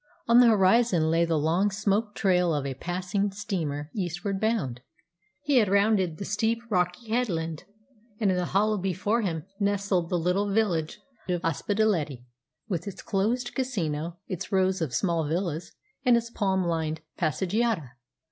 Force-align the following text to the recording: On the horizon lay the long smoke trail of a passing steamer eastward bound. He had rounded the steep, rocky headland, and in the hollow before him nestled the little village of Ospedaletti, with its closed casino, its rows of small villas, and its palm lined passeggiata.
On 0.27 0.39
the 0.39 0.47
horizon 0.47 1.11
lay 1.11 1.25
the 1.25 1.37
long 1.37 1.69
smoke 1.69 2.15
trail 2.15 2.55
of 2.55 2.65
a 2.65 2.73
passing 2.73 3.29
steamer 3.31 3.91
eastward 3.93 4.39
bound. 4.41 4.81
He 5.43 5.57
had 5.57 5.69
rounded 5.69 6.17
the 6.17 6.25
steep, 6.25 6.63
rocky 6.71 7.09
headland, 7.11 7.65
and 8.19 8.31
in 8.31 8.35
the 8.35 8.45
hollow 8.45 8.79
before 8.79 9.21
him 9.21 9.45
nestled 9.59 10.09
the 10.09 10.17
little 10.17 10.51
village 10.51 10.99
of 11.29 11.43
Ospedaletti, 11.45 12.25
with 12.67 12.87
its 12.87 13.03
closed 13.03 13.53
casino, 13.53 14.17
its 14.27 14.51
rows 14.51 14.81
of 14.81 14.95
small 14.95 15.27
villas, 15.27 15.71
and 16.03 16.17
its 16.17 16.31
palm 16.31 16.63
lined 16.63 17.01
passeggiata. 17.19 17.91